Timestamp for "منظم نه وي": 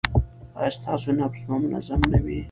1.63-2.37